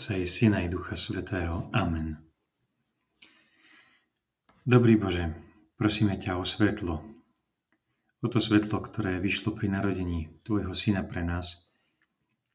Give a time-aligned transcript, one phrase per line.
[0.00, 1.68] Otca i Syna i Ducha Svetého.
[1.76, 2.16] Amen.
[4.64, 5.36] Dobrý Bože,
[5.76, 7.04] prosíme ťa o svetlo.
[8.24, 11.68] O to svetlo, ktoré vyšlo pri narodení Tvojho Syna pre nás,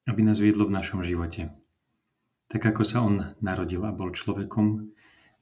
[0.09, 1.53] aby nás viedlo v našom živote.
[2.49, 4.89] Tak ako sa On narodil a bol človekom,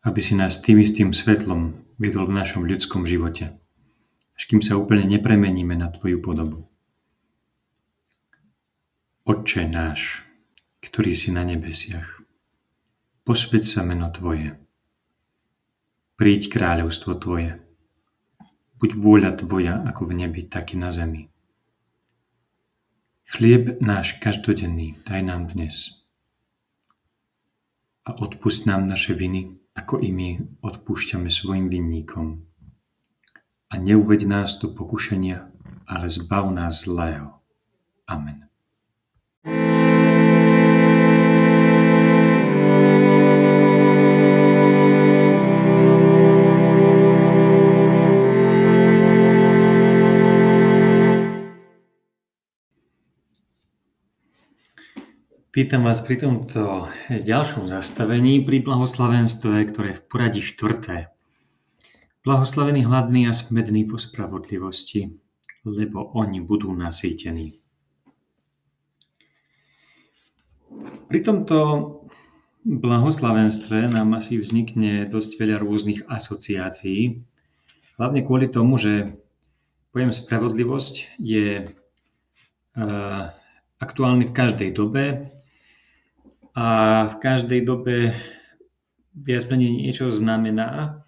[0.03, 3.55] aby si nás tým istým svetlom viedol v našom ľudskom živote,
[4.35, 6.67] až kým sa úplne nepremeníme na Tvoju podobu.
[9.23, 10.27] Otče náš,
[10.83, 12.19] ktorý si na nebesiach.
[13.23, 14.59] Posveď sa meno Tvoje.
[16.19, 17.63] Príď kráľovstvo Tvoje.
[18.83, 21.31] Buď vôľa Tvoja ako v nebi, tak i na zemi.
[23.23, 26.03] Chlieb náš každodenný daj nám dnes.
[28.03, 32.43] A odpust nám naše viny, ako i my odpúšťame svojim vinníkom.
[33.71, 35.47] A neuveď nás do pokušenia,
[35.87, 37.39] ale zbav nás zlého.
[38.05, 38.51] Amen.
[55.53, 61.13] Vítam vás pri tomto ďalšom zastavení pri blahoslavenstve, ktoré je v poradí štvrté.
[62.25, 65.13] Blahoslavení hladní a smední po spravodlivosti,
[65.61, 67.61] lebo oni budú nasýtení.
[71.13, 71.57] Pri tomto
[72.65, 77.21] blahoslavenstve nám asi vznikne dosť veľa rôznych asociácií,
[78.01, 79.21] hlavne kvôli tomu, že
[79.93, 83.29] pojem spravodlivosť je uh,
[83.77, 85.29] aktuálny v každej dobe
[86.53, 86.65] a
[87.09, 88.13] v každej dobe
[89.13, 91.01] viac menej niečo znamená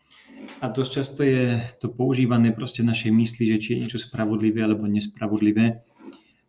[0.61, 4.61] a dosť často je to používané proste v našej mysli, že či je niečo spravodlivé
[4.61, 5.85] alebo nespravodlivé.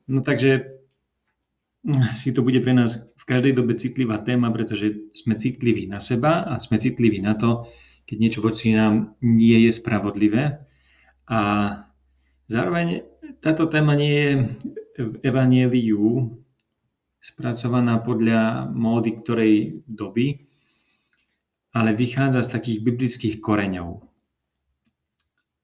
[0.08, 0.80] No takže
[2.12, 6.44] si to bude pre nás v každej dobe citlivá téma, pretože sme citliví na seba
[6.46, 7.66] a sme citliví na to,
[8.06, 10.62] keď niečo voči nám nie je spravodlivé.
[11.26, 11.40] A
[12.46, 13.02] zároveň
[13.42, 14.30] táto téma nie je
[14.96, 16.38] v Evangeliu
[17.26, 20.46] spracovaná podľa módy ktorej doby,
[21.74, 24.06] ale vychádza z takých biblických koreňov.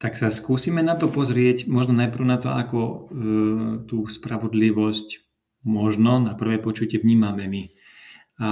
[0.03, 2.97] Tak sa skúsime na to pozrieť, možno najprv na to, ako e,
[3.87, 5.23] tú spravodlivosť
[5.63, 7.63] možno na prvé počutie vnímame my.
[8.43, 8.47] A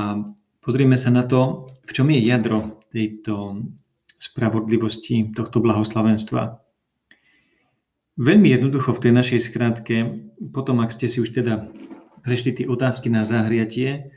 [0.63, 3.67] pozrieme sa na to, v čom je jadro tejto
[4.15, 6.63] spravodlivosti, tohto blahoslavenstva.
[8.15, 9.97] Veľmi jednoducho v tej našej skratke,
[10.55, 11.67] potom ak ste si už teda
[12.21, 14.15] prešli tie otázky na zahriatie,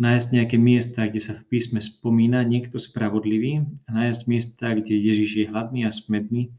[0.00, 5.30] nájsť nejaké miesta, kde sa v písme spomína niekto spravodlivý a nájsť miesta, kde Ježiš
[5.44, 6.54] je hladný a smedný,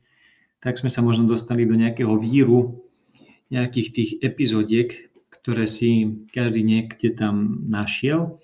[0.63, 2.83] tak sme sa možno dostali do nejakého víru
[3.51, 4.89] nejakých tých epizodiek,
[5.29, 8.41] ktoré si každý niekde tam našiel.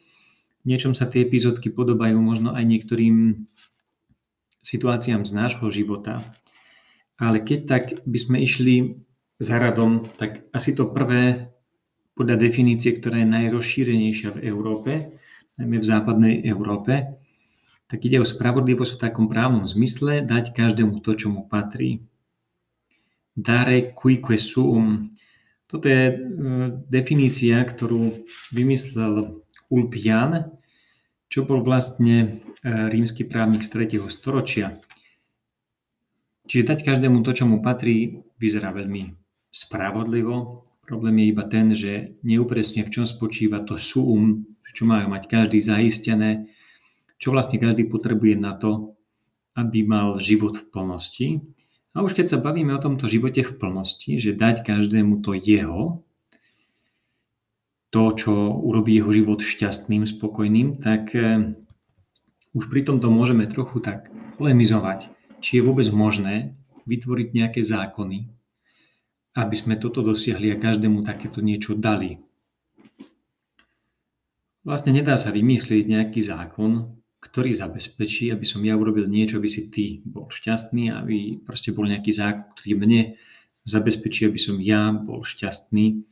[0.62, 3.48] V niečom sa tie epizódky podobajú možno aj niektorým
[4.62, 6.22] situáciám z nášho života.
[7.16, 9.00] Ale keď tak by sme išli
[9.40, 11.56] za radom, tak asi to prvé
[12.20, 14.92] podľa definície, ktorá je najrozšírenejšia v Európe,
[15.56, 17.16] najmä v západnej Európe,
[17.88, 22.04] tak ide o spravodlivosť v takom právnom zmysle, dať každému to, čo mu patrí.
[23.40, 25.16] Dare cuique sum.
[25.64, 26.16] Toto je e,
[26.92, 29.40] definícia, ktorú vymyslel
[29.72, 30.60] Ulpian,
[31.32, 32.28] čo bol vlastne e,
[32.68, 34.12] rímsky právnik z 3.
[34.12, 34.76] storočia.
[36.52, 39.16] Čiže dať každému to, čo mu patrí, vyzerá veľmi
[39.50, 45.30] spravodlivo, Problém je iba ten, že neupresne v čom spočíva to sum, čo má mať
[45.30, 46.50] každý zaistené,
[47.22, 48.98] čo vlastne každý potrebuje na to,
[49.54, 51.28] aby mal život v plnosti.
[51.94, 56.02] A už keď sa bavíme o tomto živote v plnosti, že dať každému to jeho,
[57.94, 61.54] to, čo urobí jeho život šťastným, spokojným, tak eh,
[62.58, 64.10] už pri tomto môžeme trochu tak
[64.42, 66.58] polemizovať, či je vôbec možné
[66.90, 68.39] vytvoriť nejaké zákony,
[69.38, 72.18] aby sme toto dosiahli a každému takéto niečo dali.
[74.66, 79.68] Vlastne nedá sa vymyslieť nejaký zákon, ktorý zabezpečí, aby som ja urobil niečo, aby si
[79.68, 83.02] ty bol šťastný, aby proste bol nejaký zákon, ktorý mne
[83.68, 86.04] zabezpečí, aby som ja bol šťastný.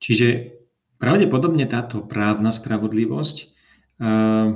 [0.00, 0.56] Čiže
[0.96, 4.48] pravdepodobne táto právna spravodlivosť uh,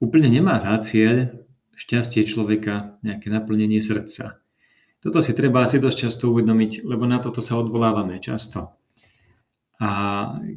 [0.00, 1.40] úplne nemá za cieľ
[1.74, 4.43] šťastie človeka, nejaké naplnenie srdca.
[5.04, 8.72] Toto si treba asi dosť často uvedomiť, lebo na toto sa odvolávame často.
[9.76, 9.90] A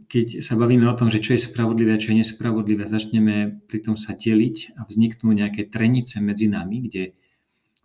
[0.08, 4.00] keď sa bavíme o tom, že čo je spravodlivé a čo je nespravodlivé, začneme pritom
[4.00, 7.12] sa deliť a vzniknú nejaké trenice medzi nami, kde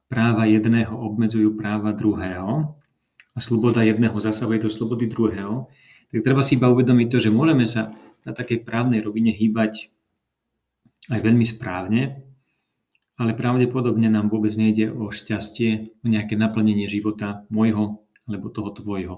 [0.07, 2.79] práva jedného obmedzujú práva druhého
[3.35, 5.67] a sloboda jedného zasahuje do slobody druhého,
[6.15, 7.91] tak treba si iba uvedomiť to, že môžeme sa
[8.23, 9.91] na takej právnej rovine hýbať
[11.11, 12.23] aj veľmi správne,
[13.23, 19.15] ale pravdepodobne nám vôbec nejde o šťastie, o nejaké naplnenie života môjho alebo toho tvojho.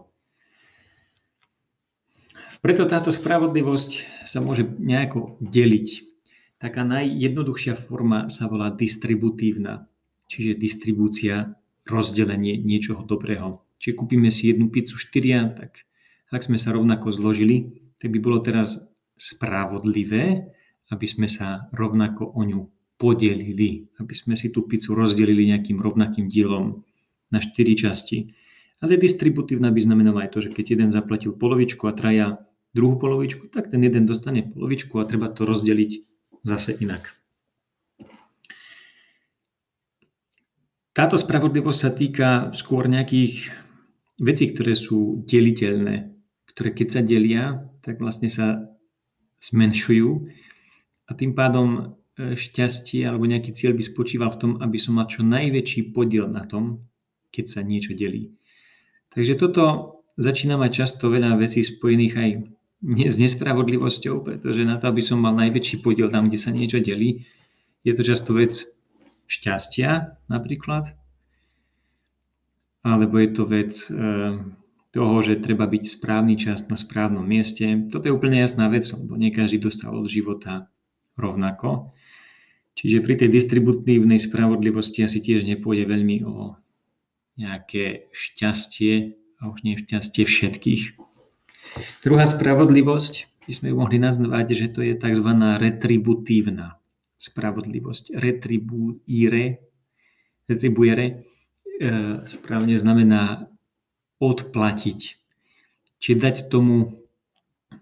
[2.61, 6.05] Preto táto spravodlivosť sa môže nejako deliť.
[6.61, 9.89] Taká najjednoduchšia forma sa volá distributívna,
[10.29, 13.65] čiže distribúcia, rozdelenie niečoho dobrého.
[13.81, 15.85] Čiže kúpime si jednu pizzu štyria, tak
[16.33, 20.49] ak sme sa rovnako zložili, tak by bolo teraz spravodlivé,
[20.89, 22.65] aby sme sa rovnako o ňu
[22.97, 26.87] podelili, aby sme si tú pizzu rozdelili nejakým rovnakým dielom
[27.35, 28.35] na štyri časti.
[28.79, 32.45] Ale distributívna by znamenala aj to, že keď jeden zaplatil polovičku a traja
[32.75, 35.91] druhú polovičku, tak ten jeden dostane polovičku a treba to rozdeliť
[36.43, 37.11] zase inak.
[40.95, 43.51] Táto spravodlivosť sa týka skôr nejakých
[44.23, 46.15] vecí, ktoré sú deliteľné,
[46.55, 48.71] ktoré keď sa delia, tak vlastne sa
[49.43, 50.11] zmenšujú
[51.05, 55.27] a tým pádom šťastie alebo nejaký cieľ by spočíval v tom, aby som mal čo
[55.27, 56.87] najväčší podiel na tom,
[57.35, 58.31] keď sa niečo delí.
[59.11, 62.31] Takže toto začína mať často veľa vecí spojených aj
[62.85, 67.27] s nespravodlivosťou, pretože na to, aby som mal najväčší podiel tam, kde sa niečo delí,
[67.83, 68.53] je to často vec
[69.27, 70.95] šťastia napríklad,
[72.85, 73.91] alebo je to vec e,
[74.93, 77.89] toho, že treba byť správny čas na správnom mieste.
[77.89, 80.69] Toto je úplne jasná vec, lebo nie každý dostal od života
[81.17, 81.97] rovnako.
[82.75, 86.59] Čiže pri tej distributívnej spravodlivosti asi tiež nepôjde veľmi o
[87.39, 89.79] nejaké šťastie, a už nie
[90.27, 90.83] všetkých,
[92.05, 93.15] Druhá spravodlivosť,
[93.49, 95.31] by sme ju mohli nazvať, že to je tzv.
[95.59, 96.79] retributívna
[97.19, 98.15] spravodlivosť.
[98.15, 99.65] Retribuire,
[100.47, 101.13] retribuire e,
[102.25, 103.49] správne znamená
[104.21, 105.01] odplatiť.
[105.99, 107.05] Čiže dať tomu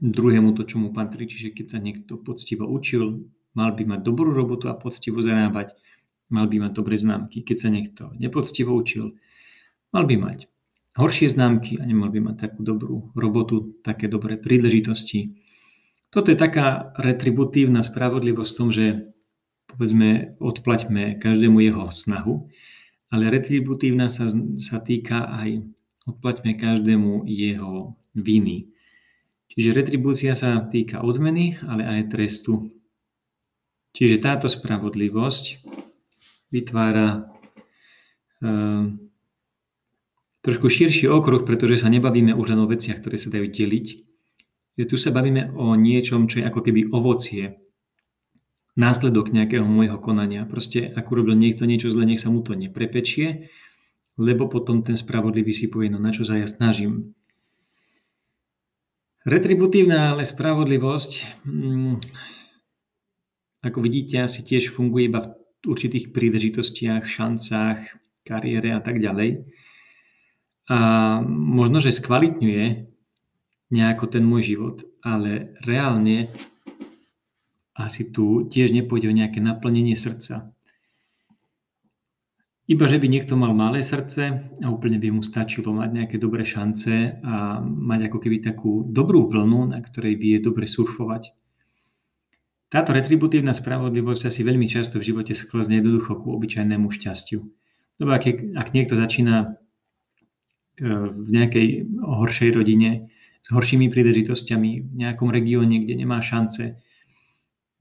[0.00, 1.26] druhému to, čo mu patrí.
[1.28, 5.76] Čiže keď sa niekto poctivo učil, mal by mať dobrú robotu a poctivo zarábať,
[6.32, 7.44] mal by mať dobré známky.
[7.44, 9.16] Keď sa niekto nepoctivo učil,
[9.92, 10.48] mal by mať
[10.96, 15.36] horšie známky a nemal by mať takú dobrú robotu, také dobré príležitosti.
[16.12, 18.86] Toto je taká retributívna spravodlivosť v tom, že
[19.64, 22.52] povedzme odplaťme každému jeho snahu,
[23.08, 24.28] ale retributívna sa,
[24.60, 25.64] sa týka aj
[26.04, 28.68] odplaťme každému jeho viny.
[29.52, 32.72] Čiže retribúcia sa týka odmeny, ale aj trestu.
[33.92, 35.68] Čiže táto spravodlivosť
[36.48, 37.28] vytvára
[38.40, 38.88] uh,
[40.42, 43.86] trošku širší okruh, pretože sa nebavíme už len o veciach, ktoré sa dajú deliť.
[44.82, 47.62] Tu sa bavíme o niečom, čo je ako keby ovocie,
[48.74, 50.48] následok nejakého môjho konania.
[50.48, 53.52] Proste, ak urobil niekto niečo zle, nech sa mu to neprepečie,
[54.16, 57.12] lebo potom ten spravodlivý si povie, no na čo sa ja snažím.
[59.22, 61.96] Retributívna ale spravodlivosť, mm,
[63.62, 65.30] ako vidíte, asi tiež funguje iba v
[65.64, 67.78] určitých príležitostiach, šancách,
[68.26, 69.46] kariére a tak ďalej
[70.70, 70.78] a
[71.26, 72.64] možno, že skvalitňuje
[73.72, 76.30] nejako ten môj život, ale reálne
[77.72, 80.52] asi tu tiež nepôjde o nejaké naplnenie srdca.
[82.70, 86.46] Iba, že by niekto mal malé srdce a úplne by mu stačilo mať nejaké dobré
[86.46, 91.34] šance a mať ako keby takú dobrú vlnu, na ktorej vie dobre surfovať.
[92.72, 97.44] Táto retributívna spravodlivosť asi veľmi často v živote sklzne jednoducho ku obyčajnému šťastiu.
[98.00, 98.24] Lebo ak,
[98.56, 99.60] ak niekto začína
[100.80, 103.12] v nejakej horšej rodine,
[103.44, 106.80] s horšími príležitosťami, v nejakom regióne, kde nemá šance,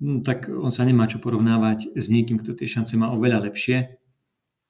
[0.03, 3.95] no, tak on sa nemá čo porovnávať s niekým, kto tie šance má oveľa lepšie.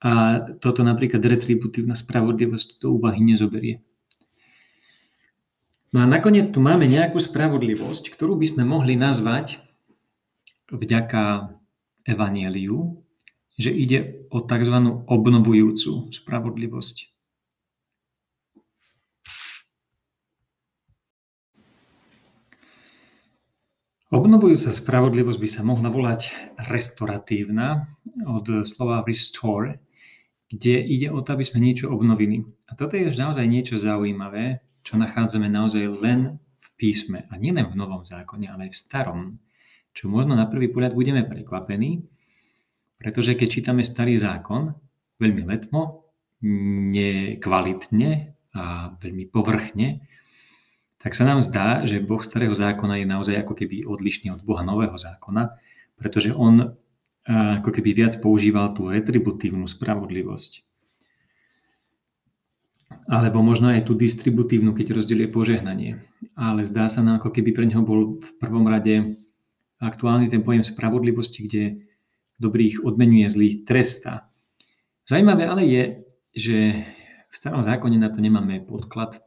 [0.05, 3.81] A toto napríklad retributívna spravodlivosť do úvahy nezoberie.
[5.89, 9.70] No a nakoniec tu máme nejakú spravodlivosť, ktorú by sme mohli nazvať
[10.71, 11.53] vďaka
[12.07, 13.03] evanieliu,
[13.59, 14.75] že ide o tzv.
[15.05, 17.11] obnovujúcu spravodlivosť.
[24.11, 26.35] Obnovujúca spravodlivosť by sa mohla volať
[26.67, 27.87] restoratívna
[28.27, 29.79] od slova restore,
[30.51, 32.43] kde ide o to, aby sme niečo obnovili.
[32.67, 37.23] A toto je naozaj niečo zaujímavé, čo nachádzame naozaj len v písme.
[37.31, 39.21] A nielen v Novom zákone, ale aj v Starom.
[39.91, 42.07] Čo možno na prvý pohľad budeme prekvapení,
[43.01, 44.77] pretože keď čítame Starý zákon,
[45.19, 46.07] veľmi letmo,
[46.41, 50.05] nekvalitne a veľmi povrchne,
[51.01, 54.61] tak sa nám zdá, že Boh starého zákona je naozaj ako keby odlišný od Boha
[54.61, 55.57] nového zákona,
[55.97, 56.77] pretože on
[57.25, 60.65] ako keby viac používal tú retributívnu spravodlivosť.
[63.07, 66.03] alebo možno aj tú distributívnu, keď rozdeľuje požehnanie.
[66.37, 69.17] Ale zdá sa nám, ako keby pre neho bol v prvom rade
[69.81, 71.63] aktuálny ten pojem spravodlivosti, kde
[72.37, 74.29] dobrých odmenuje, zlých tresta.
[75.03, 75.83] Zajímavé ale je,
[76.37, 76.57] že
[77.27, 79.19] v starom zákone na to nemáme podklad.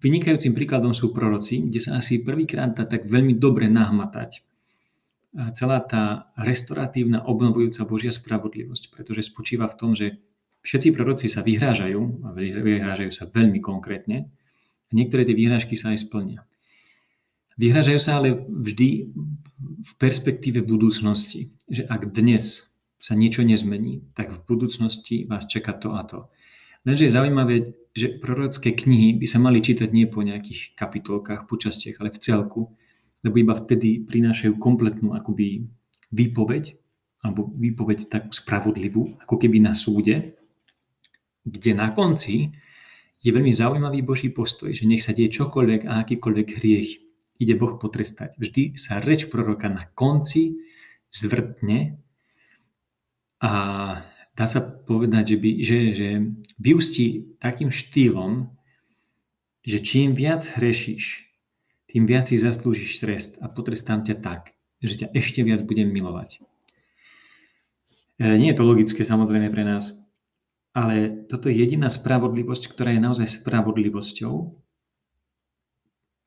[0.00, 4.44] Vynikajúcim príkladom sú proroci, kde sa asi prvýkrát dá tak veľmi dobre nahmatať
[5.54, 10.18] celá tá restoratívna, obnovujúca Božia spravodlivosť, pretože spočíva v tom, že
[10.66, 14.26] všetci proroci sa vyhrážajú, a vyhrážajú sa veľmi konkrétne,
[14.90, 16.42] a niektoré tie vyhrážky sa aj splnia.
[17.60, 19.12] Vyhrážajú sa ale vždy
[19.84, 25.92] v perspektíve budúcnosti, že ak dnes sa niečo nezmení, tak v budúcnosti vás čaká to
[25.92, 26.32] a to.
[26.88, 31.60] Lenže je zaujímavé, že prorocké knihy by sa mali čítať nie po nejakých kapitolkách, po
[31.60, 32.72] častiach, ale v celku,
[33.20, 35.68] lebo iba vtedy prinášajú kompletnú akoby
[36.16, 36.80] výpoveď,
[37.20, 40.40] alebo výpoveď takú spravodlivú, ako keby na súde,
[41.44, 42.56] kde na konci
[43.20, 47.09] je veľmi zaujímavý Boží postoj, že nech sa deje čokoľvek a akýkoľvek hriech
[47.40, 48.36] ide Boh potrestať.
[48.36, 50.60] Vždy sa reč proroka na konci
[51.08, 51.96] zvrtne
[53.40, 53.52] a
[54.36, 56.08] dá sa povedať, že, by, že, že
[56.60, 58.52] vyústi takým štýlom,
[59.64, 61.32] že čím viac hrešíš,
[61.90, 64.54] tým viac si zaslúžiš trest a potrestám ťa tak,
[64.84, 66.44] že ťa ešte viac budem milovať.
[68.20, 70.06] E, nie je to logické samozrejme pre nás,
[70.70, 74.34] ale toto je jediná spravodlivosť, ktorá je naozaj spravodlivosťou,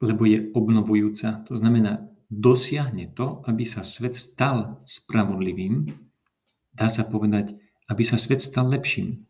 [0.04, 1.48] lebo je obnovujúca.
[1.48, 5.96] To znamená, dosiahne to, aby sa svet stal spravodlivým,
[6.76, 7.56] dá sa povedať,
[7.88, 9.24] aby sa svet stal lepším.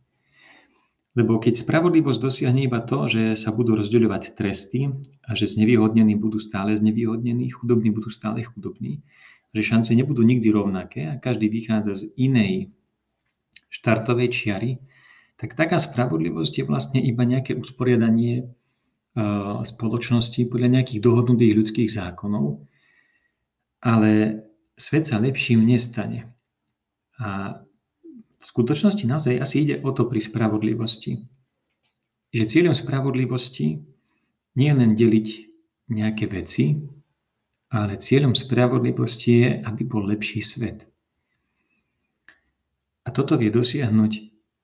[1.13, 4.89] Lebo keď spravodlivosť dosiahne iba to, že sa budú rozdeľovať tresty
[5.21, 9.05] a že znevýhodnení budú stále znevýhodnení, chudobní budú stále chudobní,
[9.53, 12.73] že šance nebudú nikdy rovnaké a každý vychádza z inej
[13.69, 14.81] štartovej čiary,
[15.37, 18.49] tak taká spravodlivosť je vlastne iba nejaké usporiadanie
[19.63, 22.65] spoločnosti podľa nejakých dohodnutých ľudských zákonov,
[23.85, 24.41] ale
[24.73, 26.33] svet sa lepším nestane.
[27.21, 27.61] A
[28.41, 31.21] v skutočnosti naozaj asi ide o to pri spravodlivosti.
[32.33, 33.85] Že cieľom spravodlivosti
[34.57, 35.27] nie je len deliť
[35.93, 36.81] nejaké veci,
[37.69, 40.89] ale cieľom spravodlivosti je, aby bol lepší svet.
[43.03, 44.11] A toto vie dosiahnuť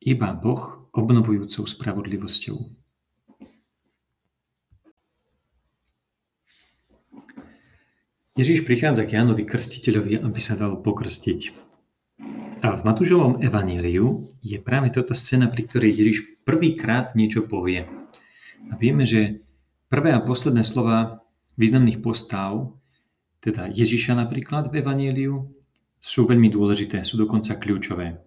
[0.09, 2.78] iba Boh obnovujúcou spravodlivosťou.
[8.39, 11.51] Ježíš prichádza k Jánovi Krstiteľovi, aby sa dal pokrstiť.
[12.63, 16.17] A v Matúšovom evaníliu je práve toto scéna, pri ktorej Ježiš
[16.47, 17.83] prvýkrát niečo povie.
[18.71, 19.43] A vieme, že
[19.91, 21.19] prvé a posledné slova
[21.59, 22.79] významných postáv,
[23.43, 25.43] teda Ježiša napríklad v evaníliu,
[25.99, 28.23] sú veľmi dôležité, sú dokonca kľúčové.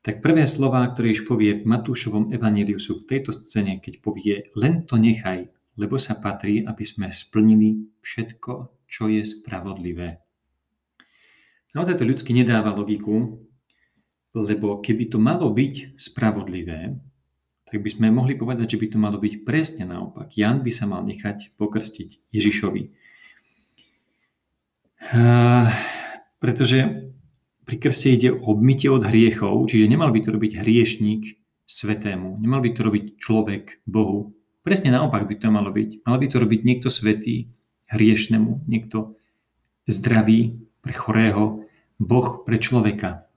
[0.00, 4.48] Tak prvé slova, ktoré Ježiš povie v Matúšovom evaníliu sú v tejto scéne, keď povie
[4.56, 5.44] len to nechaj,
[5.76, 10.20] lebo sa patrí, aby sme splnili všetko, čo je spravodlivé.
[11.72, 13.40] Naozaj to ľudsky nedáva logiku,
[14.36, 17.00] lebo keby to malo byť spravodlivé,
[17.72, 20.36] tak by sme mohli povedať, že by to malo byť presne naopak.
[20.36, 22.82] Jan by sa mal nechať pokrstiť Ježišovi.
[25.02, 25.72] Uh,
[26.36, 27.08] pretože
[27.64, 32.60] pri krste ide o obmytie od hriechov, čiže nemal by to robiť hriešník svetému, nemal
[32.60, 34.36] by to robiť človek Bohu.
[34.60, 36.04] Presne naopak by to malo byť.
[36.04, 37.56] Mal by to robiť niekto svetý,
[37.92, 39.14] hriešnemu, niekto
[39.86, 41.68] zdravý pre chorého,
[42.02, 43.28] Boh pre človeka.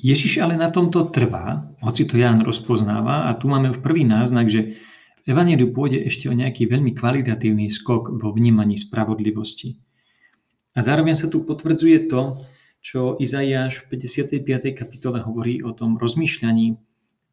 [0.00, 4.48] Ježiš ale na tomto trvá, hoci to Ján rozpoznáva a tu máme už prvý náznak,
[4.48, 4.80] že
[5.20, 9.76] v Evangeliu pôjde ešte o nejaký veľmi kvalitatívny skok vo vnímaní spravodlivosti.
[10.72, 12.40] A zároveň sa tu potvrdzuje to,
[12.80, 14.72] čo Izaiáš v 55.
[14.72, 16.80] kapitole hovorí o tom rozmýšľaní,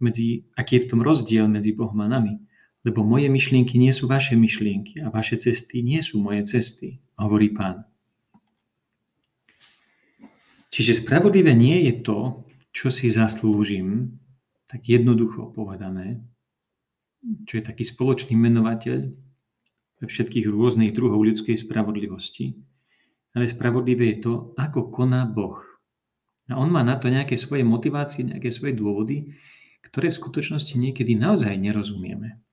[0.03, 2.43] medzi, aký je v tom rozdiel medzi Bohom a nami.
[2.87, 7.51] Lebo moje myšlienky nie sú vaše myšlienky a vaše cesty nie sú moje cesty, hovorí
[7.51, 7.83] pán.
[10.71, 14.15] Čiže spravodlivé nie je to, čo si zaslúžim,
[14.71, 16.23] tak jednoducho povedané,
[17.43, 19.11] čo je taký spoločný menovateľ
[19.99, 22.55] pre všetkých rôznych druhov ľudskej spravodlivosti,
[23.35, 25.59] ale spravodlivé je to, ako koná Boh.
[26.47, 29.35] A on má na to nejaké svoje motivácie, nejaké svoje dôvody,
[29.83, 32.46] ktoré v skutočnosti niekedy naozaj nerozumieme.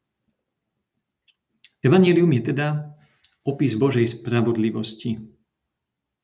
[1.85, 2.97] Evangelium je teda
[3.45, 5.21] opis Božej spravodlivosti.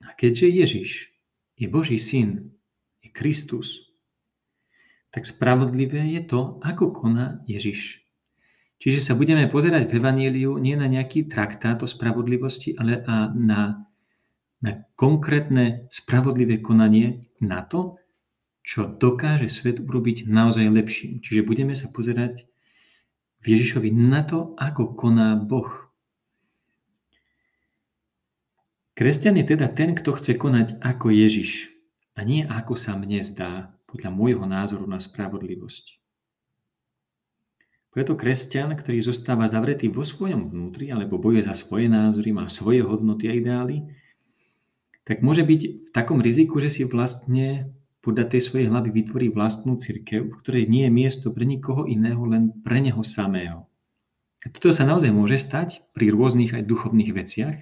[0.01, 0.91] A keďže Ježiš
[1.61, 2.57] je Boží syn,
[3.05, 3.93] je Kristus,
[5.13, 8.09] tak spravodlivé je to, ako koná Ježiš.
[8.81, 13.85] Čiže sa budeme pozerať v Evangeliu nie na nejaký traktát o spravodlivosti, ale a na,
[14.65, 18.01] na konkrétne spravodlivé konanie na to,
[18.65, 21.21] čo dokáže svet urobiť naozaj lepším.
[21.21, 22.49] Čiže budeme sa pozerať
[23.41, 25.69] v Ježišovi na to, ako koná Boh.
[28.93, 31.73] Kresťan je teda ten, kto chce konať ako Ježiš
[32.13, 35.97] a nie ako sa mne zdá podľa môjho názoru na spravodlivosť.
[37.91, 42.87] Preto kresťan, ktorý zostáva zavretý vo svojom vnútri alebo boje za svoje názory, má svoje
[42.87, 43.83] hodnoty a ideály,
[45.03, 49.77] tak môže byť v takom riziku, že si vlastne podľa tej svojej hlavy vytvorí vlastnú
[49.77, 53.69] cirkev, v ktorej nie je miesto pre nikoho iného, len pre neho samého.
[54.41, 57.57] A toto sa naozaj môže stať pri rôznych aj duchovných veciach,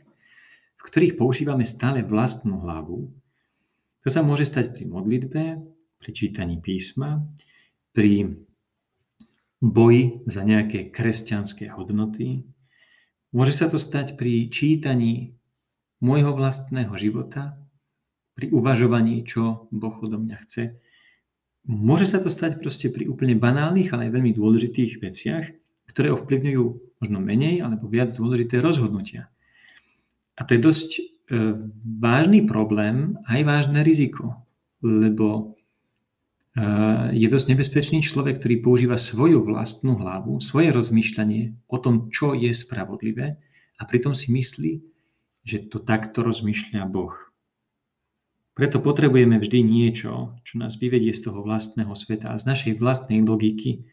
[0.79, 3.11] v ktorých používame stále vlastnú hlavu.
[4.07, 5.43] To sa môže stať pri modlitbe,
[5.99, 7.19] pri čítaní písma,
[7.91, 8.39] pri
[9.59, 12.47] boji za nejaké kresťanské hodnoty.
[13.35, 15.35] Môže sa to stať pri čítaní
[15.99, 17.59] môjho vlastného života,
[18.39, 20.79] pri uvažovaní, čo Boh odo mňa chce.
[21.67, 25.45] Môže sa to stať proste pri úplne banálnych, ale aj veľmi dôležitých veciach,
[25.91, 26.65] ktoré ovplyvňujú
[27.03, 29.27] možno menej alebo viac dôležité rozhodnutia.
[30.39, 31.03] A to je dosť e,
[31.99, 34.47] vážny problém, aj vážne riziko,
[34.87, 35.59] lebo
[37.15, 42.51] je dosť nebezpečný človek, ktorý používa svoju vlastnú hlavu, svoje rozmýšľanie o tom, čo je
[42.51, 43.39] spravodlivé
[43.79, 44.83] a pritom si myslí,
[45.47, 47.15] že to takto rozmýšľa Boh.
[48.59, 53.23] Preto potrebujeme vždy niečo, čo nás vyvedie z toho vlastného sveta a z našej vlastnej
[53.23, 53.87] logiky,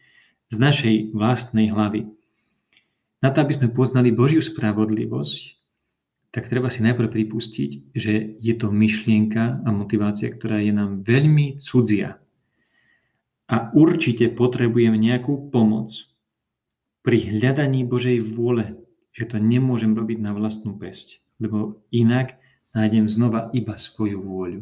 [0.50, 2.10] z našej vlastnej hlavy.
[3.22, 5.54] Na to, aby sme poznali Božiu spravodlivosť,
[6.34, 11.62] tak treba si najprv pripustiť, že je to myšlienka a motivácia, ktorá je nám veľmi
[11.62, 12.18] cudzia,
[13.46, 15.94] a určite potrebujem nejakú pomoc
[17.06, 18.82] pri hľadaní Božej vôle,
[19.14, 22.42] že to nemôžem robiť na vlastnú pesť, lebo inak
[22.76, 24.60] nájdem znova iba svoju vôľu.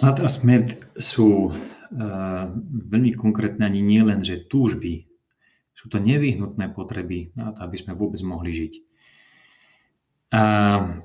[0.00, 2.44] Hlad a smet sú uh,
[2.88, 5.09] veľmi konkrétne ani nie len, že túžby.
[5.80, 8.72] Sú to nevyhnutné potreby na to, aby sme vôbec mohli žiť.
[10.36, 10.42] A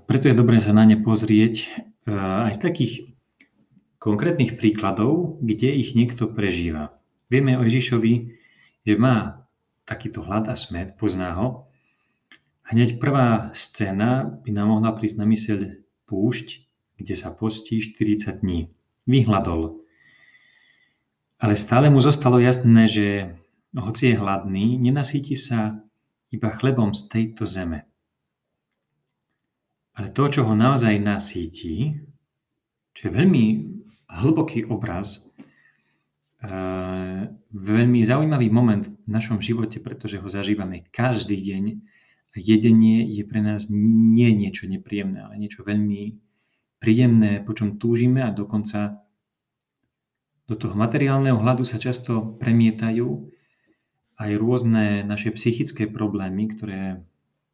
[0.04, 1.72] preto je dobré sa na ne pozrieť
[2.12, 2.94] uh, aj z takých
[4.04, 6.92] konkrétnych príkladov, kde ich niekto prežíva.
[7.32, 8.36] Vieme o Ježišovi,
[8.84, 9.48] že má
[9.88, 11.72] takýto hlad a smet, pozná ho.
[12.68, 16.68] Hneď prvá scéna by nám mohla prísť na myseľ púšť,
[17.00, 18.76] kde sa postí 40 dní
[19.08, 19.80] vyhľadol.
[21.40, 23.08] Ale stále mu zostalo jasné, že
[23.84, 25.84] hoci je hladný, nenasíti sa
[26.32, 27.88] iba chlebom z tejto zeme.
[29.96, 31.96] Ale to, čo ho naozaj nasíti,
[32.92, 33.44] čo je veľmi
[34.12, 35.32] hlboký obraz,
[37.52, 41.64] veľmi zaujímavý moment v našom živote, pretože ho zažívame každý deň.
[42.36, 46.20] A jedenie je pre nás nie niečo nepríjemné, ale niečo veľmi
[46.84, 49.00] príjemné, po čom túžime a dokonca
[50.46, 53.32] do toho materiálneho hľadu sa často premietajú
[54.16, 57.04] aj rôzne naše psychické problémy, ktoré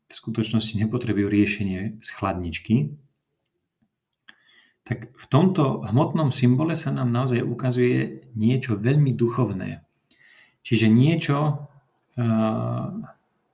[0.10, 2.96] v skutočnosti nepotrebujú riešenie z chladničky.
[4.82, 9.86] Tak v tomto hmotnom symbole sa nám naozaj ukazuje niečo veľmi duchovné.
[10.62, 11.70] Čiže niečo,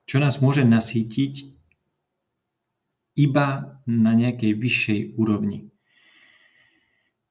[0.07, 1.33] čo nás môže nasítiť
[3.17, 5.67] iba na nejakej vyššej úrovni.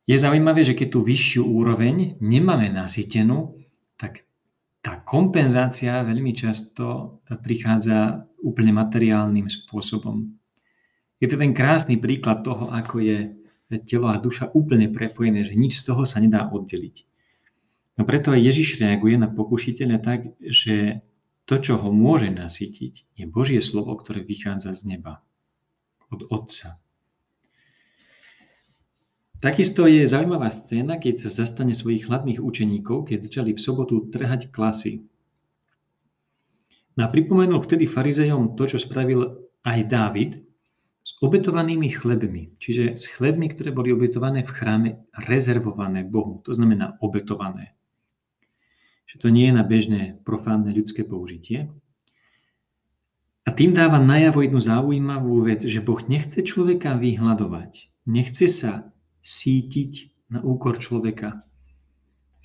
[0.06, 3.58] Je zaujímavé, že keď tú vyššiu úroveň nemáme nasýtenú,
[3.98, 4.25] tak
[4.87, 10.31] tá kompenzácia veľmi často prichádza úplne materiálnym spôsobom.
[11.18, 13.35] Je to ten krásny príklad toho, ako je
[13.83, 17.03] telo a duša úplne prepojené, že nič z toho sa nedá oddeliť.
[17.99, 21.03] No preto aj Ježiš reaguje na pokušiteľa tak, že
[21.51, 25.27] to, čo ho môže nasytiť, je Božie slovo, ktoré vychádza z neba
[26.14, 26.79] od otca.
[29.37, 34.49] Takisto je zaujímavá scéna, keď sa zastane svojich hladných učeníkov, keď začali v sobotu trhať
[34.49, 35.05] klasy.
[36.96, 40.33] A pripomenul vtedy farizejom to, čo spravil aj Dávid
[41.05, 46.96] s obetovanými chlebmi, čiže s chlebmi, ktoré boli obetované v chráme, rezervované Bohu, to znamená
[47.05, 47.77] obetované.
[49.05, 51.68] Že to nie je na bežné profánne ľudské použitie,
[53.46, 57.94] a tým dáva najavo jednu zaujímavú vec, že Boh nechce človeka vyhľadovať.
[58.11, 58.90] Nechce sa
[59.26, 61.42] sítiť na úkor človeka.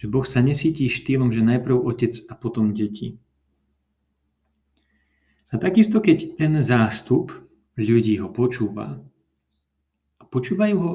[0.01, 3.21] Že Boh sa nesítí štýlom, že najprv otec a potom deti.
[5.53, 7.29] A takisto, keď ten zástup
[7.77, 8.97] ľudí ho počúva,
[10.17, 10.91] a počúvajú ho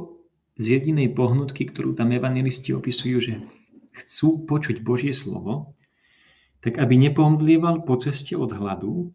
[0.59, 3.35] z jedinej pohnutky, ktorú tam evangelisti opisujú, že
[3.95, 5.77] chcú počuť Božie slovo,
[6.65, 9.15] tak aby nepohmdlieval po ceste od hladu,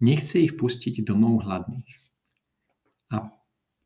[0.00, 1.92] nechce ich pustiť domov hladných.
[3.12, 3.30] A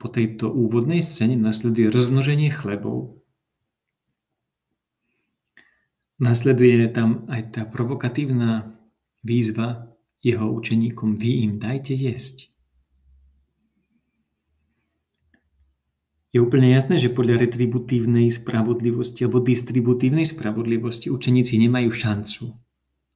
[0.04, 3.24] po tejto úvodnej scéne nasleduje rozmnoženie chlebov.
[6.20, 8.76] Nasleduje tam aj tá provokatívna
[9.24, 12.52] výzva jeho učeníkom, vy im dajte jesť.
[16.36, 22.52] Je úplne jasné, že podľa retributívnej spravodlivosti alebo distributívnej spravodlivosti učeníci nemajú šancu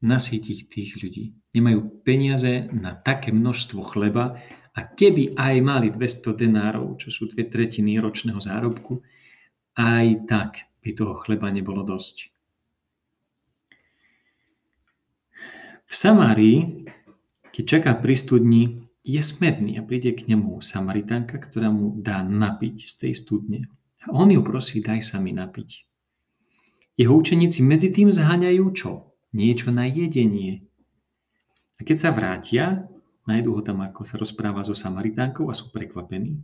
[0.00, 1.36] nasýtiť tých ľudí.
[1.52, 4.38] Nemajú peniaze na také množstvo chleba
[4.78, 9.02] a keby aj mali 200 denárov, čo sú dve tretiny ročného zárobku,
[9.74, 12.30] aj tak by toho chleba nebolo dosť.
[15.82, 16.86] V Samárii,
[17.50, 18.62] keď čaká pri studni,
[19.02, 23.60] je smedný a príde k nemu Samaritánka, ktorá mu dá napiť z tej studne.
[24.06, 25.88] A on ju prosí, daj sa mi napiť.
[26.94, 29.16] Jeho učeníci medzi tým zháňajú čo?
[29.34, 30.70] Niečo na jedenie.
[31.78, 32.84] A keď sa vrátia,
[33.28, 36.40] nájdú ho tam, ako sa rozpráva so Samaritánkou a sú prekvapení.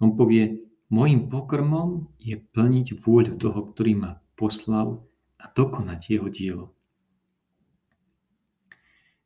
[0.00, 5.04] On povie, môjim pokrmom je plniť vôľu toho, ktorý ma poslal
[5.36, 6.66] a dokonať jeho dielo.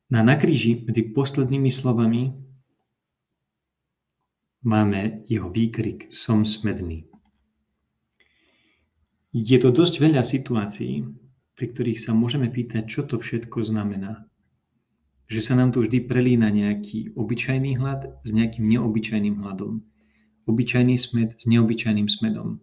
[0.09, 2.33] Na nakríži medzi poslednými slovami
[4.65, 7.05] máme jeho výkrik Som smedný.
[9.29, 11.05] Je to dosť veľa situácií,
[11.53, 14.28] pri ktorých sa môžeme pýtať, čo to všetko znamená.
[15.29, 19.85] Že sa nám tu vždy prelína nejaký obyčajný hlad s nejakým neobyčajným hladom.
[20.49, 22.57] Obyčajný smed s neobyčajným smedom.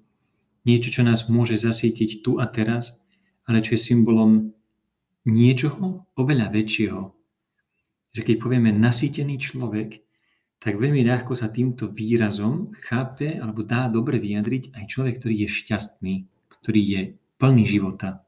[0.67, 3.07] Niečo, čo nás môže zasítiť tu a teraz,
[3.47, 4.51] ale čo je symbolom
[5.23, 7.15] niečoho oveľa väčšieho.
[8.11, 10.03] Že keď povieme nasýtený človek,
[10.59, 15.49] tak veľmi ľahko sa týmto výrazom chápe alebo dá dobre vyjadriť aj človek, ktorý je
[15.55, 16.15] šťastný,
[16.59, 17.01] ktorý je
[17.39, 18.26] plný života.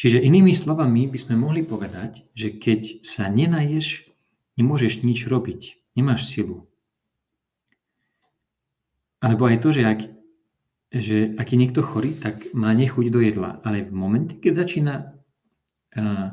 [0.00, 4.08] Čiže inými slovami by sme mohli povedať, že keď sa nenaješ,
[4.56, 6.64] nemôžeš nič robiť, nemáš silu.
[9.20, 10.00] Alebo aj to, že ak,
[10.88, 13.60] že ak je niekto chorý, tak má nechuť do jedla.
[13.60, 16.32] Ale v momente, keď začína uh,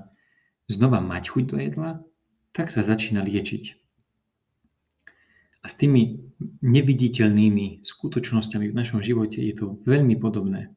[0.72, 2.00] znova mať chuť do jedla,
[2.56, 3.76] tak sa začína liečiť.
[5.60, 6.24] A s tými
[6.64, 10.72] neviditeľnými skutočnosťami v našom živote je to veľmi podobné.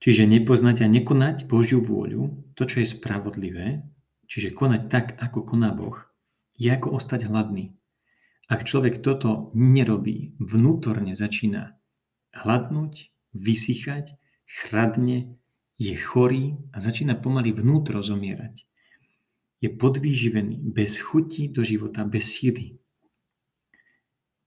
[0.00, 3.84] Čiže nepoznať a nekonať Božiu vôľu, to, čo je spravodlivé,
[4.24, 5.96] čiže konať tak, ako koná Boh,
[6.56, 7.76] je ako ostať hladný.
[8.48, 11.76] Ak človek toto nerobí, vnútorne začína
[12.32, 14.16] hladnúť, vysychať,
[14.48, 15.36] chradne,
[15.76, 18.66] je chorý a začína pomaly vnútro zomierať
[19.60, 22.80] je podvýživený, bez chuti do života, bez síly.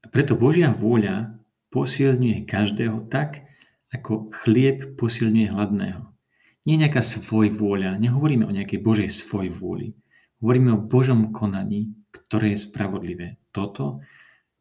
[0.02, 1.38] A preto Božia vôľa
[1.70, 3.46] posilňuje každého tak,
[3.94, 6.10] ako chlieb posilňuje hladného.
[6.66, 9.94] Nie nejaká svoj vôľa, nehovoríme o nejakej Božej svoj vôli.
[10.42, 13.28] Hovoríme o Božom konaní, ktoré je spravodlivé.
[13.54, 14.02] Toto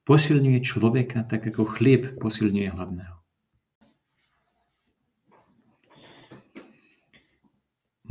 [0.05, 3.17] posilňuje človeka tak, ako chlieb posilňuje hladného.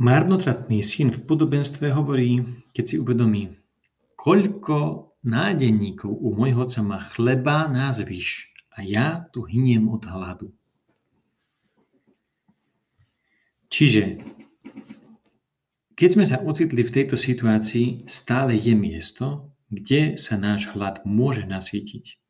[0.02, 2.42] Marnotratný syn v podobenstve hovorí,
[2.74, 3.54] keď si uvedomí,
[4.18, 10.50] koľko nádenníkov u môjho oca má chleba názvyš a ja tu hyniem od hladu.
[13.72, 14.20] Čiže,
[15.96, 21.48] keď sme sa ocitli v tejto situácii, stále je miesto, kde sa náš hlad môže
[21.48, 22.20] nasýtiť.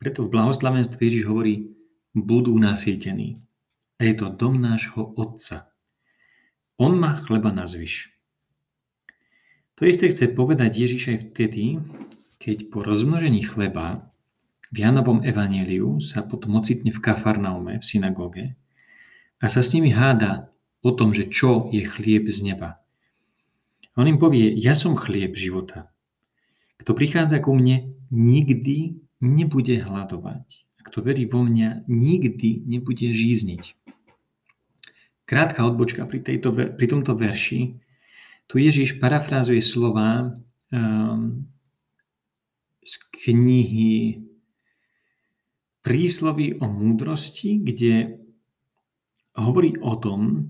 [0.00, 1.76] Preto v blahoslavenstve Ježiš hovorí,
[2.16, 3.44] budú nasýtení.
[4.00, 5.68] A je to dom nášho Otca.
[6.80, 8.16] On má chleba na zvyš.
[9.76, 11.76] To isté chce povedať Ježiš aj vtedy,
[12.40, 14.08] keď po rozmnožení chleba
[14.72, 18.56] v Janovom evaníliu sa potom ocitne v Kafarnaume, v synagóge
[19.44, 20.53] a sa s nimi háda
[20.84, 22.84] o tom, že čo je chlieb z neba.
[23.96, 25.88] On im povie, ja som chlieb života.
[26.76, 30.46] Kto prichádza ku mne, nikdy nebude hľadovať.
[30.76, 33.80] A kto verí vo mňa, nikdy nebude žízniť.
[35.24, 37.80] Krátka odbočka pri, tejto, pri tomto verši.
[38.44, 40.36] Tu Ježíš parafrázuje slova
[40.68, 41.48] um,
[42.84, 42.92] z
[43.24, 44.20] knihy
[45.80, 48.20] Príslovy o múdrosti, kde
[49.36, 50.48] hovorí o tom,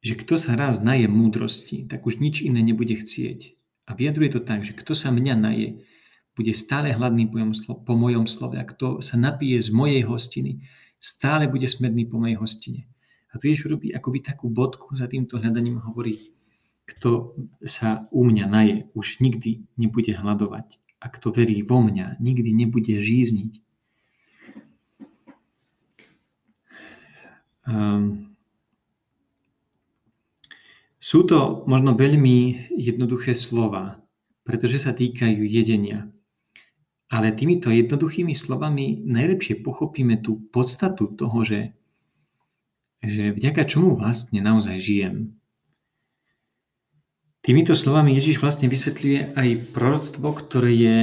[0.00, 3.56] že kto sa raz naje múdrosti, tak už nič iné nebude chcieť.
[3.84, 5.84] A vyjadruje to tak, že kto sa mňa naje,
[6.32, 8.56] bude stále hladný po mojom, slove.
[8.56, 10.64] A kto sa napije z mojej hostiny,
[10.96, 12.80] stále bude smedný po mojej hostine.
[13.30, 16.32] A tu Ježiš robí akoby takú bodku za týmto hľadaním hovorí,
[16.88, 20.80] kto sa u mňa naje, už nikdy nebude hľadovať.
[21.00, 23.52] a kto verí vo mňa, nikdy nebude žízniť.
[27.64, 28.29] Um,
[31.00, 34.04] sú to možno veľmi jednoduché slova,
[34.44, 36.12] pretože sa týkajú jedenia.
[37.08, 41.74] Ale týmito jednoduchými slovami najlepšie pochopíme tú podstatu toho, že,
[43.02, 45.40] že vďaka čomu vlastne naozaj žijem.
[47.40, 50.96] Týmito slovami Ježiš vlastne vysvetľuje aj proroctvo, ktoré je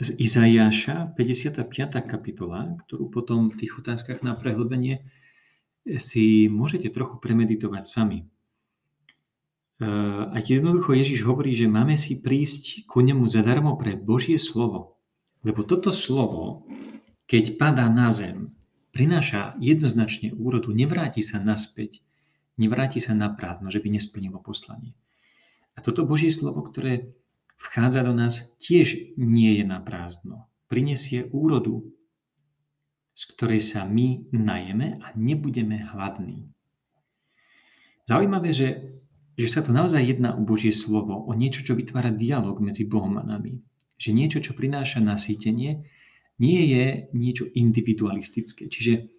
[0.00, 1.66] z Izaiáša, 55.
[2.06, 5.02] kapitola, ktorú potom v tých otázkach na prehlbenie
[5.98, 8.29] si môžete trochu premeditovať sami.
[9.80, 15.00] A jednoducho Ježiš hovorí, že máme si prísť ku nemu zadarmo pre Božie slovo.
[15.40, 16.68] Lebo toto slovo,
[17.24, 18.52] keď padá na zem,
[18.92, 22.04] prináša jednoznačne úrodu, nevráti sa naspäť,
[22.60, 24.92] nevráti sa na prázdno, že by nesplnilo poslanie.
[25.72, 27.16] A toto Božie slovo, ktoré
[27.56, 30.44] vchádza do nás, tiež nie je na prázdno.
[30.68, 31.88] Prinesie úrodu,
[33.16, 36.52] z ktorej sa my najeme a nebudeme hladní.
[38.04, 38.68] Zaujímavé, že,
[39.40, 43.16] že sa to naozaj jedná o Božie slovo, o niečo, čo vytvára dialog medzi Bohom
[43.16, 43.64] a nami
[44.00, 45.84] že niečo, čo prináša nasýtenie,
[46.40, 48.72] nie je niečo individualistické.
[48.72, 49.12] Čiže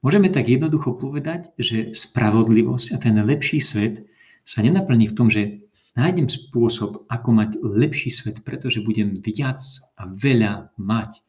[0.00, 4.00] môžeme tak jednoducho povedať, že spravodlivosť a ten lepší svet
[4.48, 9.60] sa nenaplní v tom, že nájdem spôsob, ako mať lepší svet, pretože budem viac
[10.00, 11.20] a veľa mať.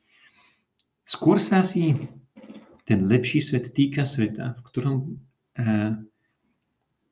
[1.03, 1.99] Skôr sa asi
[2.87, 5.99] ten lepší svet týka sveta, v ktorom uh,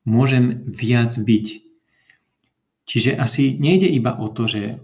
[0.04, 1.46] môžem viac byť.
[2.84, 4.80] Čiže asi nejde iba o to, že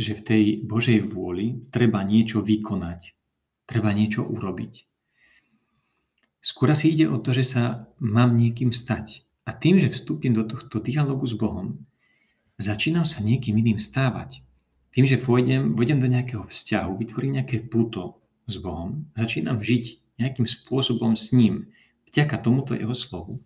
[0.00, 3.12] že v tej Božej vôli treba niečo vykonať,
[3.68, 4.88] treba niečo urobiť.
[6.40, 7.64] Skôr si ide o to, že sa
[8.00, 9.28] mám niekým stať.
[9.44, 11.84] A tým, že vstúpim do tohto dialogu s Bohom,
[12.56, 14.40] začínam sa niekým iným stávať.
[14.90, 20.48] Tým, že vôjdem, vôjdem do nejakého vzťahu, vytvorím nejaké puto s Bohom, začínam žiť nejakým
[20.48, 21.68] spôsobom s ním,
[22.08, 23.36] vďaka tomuto jeho slovu,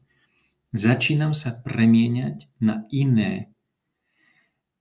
[0.74, 3.54] začínam sa premieňať na iné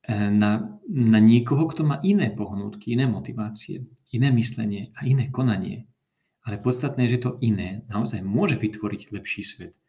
[0.04, 5.88] E, na, na niekoho, kto má iné pohnutky, iné motivácie, iné myslenie a iné konanie.
[6.44, 9.80] Ale podstatné je, že to iné naozaj môže vytvoriť lepší svet.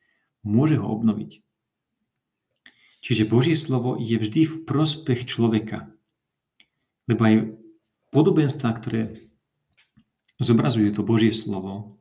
[0.46, 1.42] Môže ho obnoviť.
[3.02, 5.90] Čiže Božie slovo je vždy v prospech človeka.
[7.10, 7.34] Lebo aj
[8.14, 9.28] podobenstva, ktoré
[10.38, 11.98] zobrazujú to Božie slovo,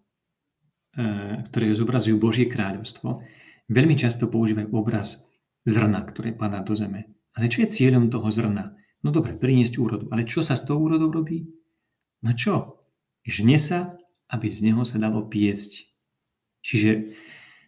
[0.94, 3.26] e, ktoré zobrazujú Božie kráľovstvo,
[3.70, 5.30] veľmi často používajú obraz
[5.64, 7.14] zrna, ktoré padá do zeme.
[7.34, 8.76] Ale čo je cieľom toho zrna?
[9.04, 10.06] No dobre, priniesť úrodu.
[10.14, 11.44] Ale čo sa s tou úrodou robí?
[12.24, 12.80] No čo?
[13.28, 13.80] Žne sa,
[14.32, 15.92] aby z neho sa dalo piesť.
[16.64, 17.12] Čiže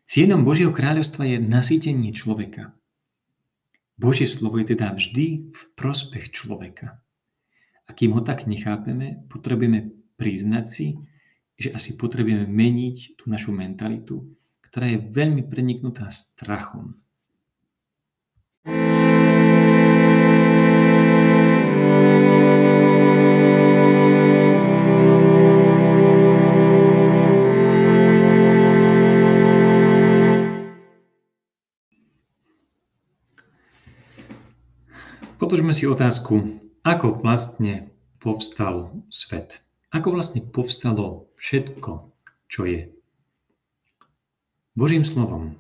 [0.08, 2.72] cieľom Božieho kráľovstva je nasýtenie človeka.
[3.96, 7.00] Božie slovo je teda vždy v prospech človeka.
[7.86, 10.88] A kým ho tak nechápeme, potrebujeme priznať si,
[11.56, 14.36] že asi potrebujeme meniť tú našu mentalitu,
[14.76, 17.00] ktorá je veľmi preniknutá strachom.
[35.40, 39.64] Položme si otázku, ako vlastne povstal svet.
[39.96, 42.12] Ako vlastne povstalo všetko,
[42.52, 42.95] čo je.
[44.76, 45.56] Božím slovom.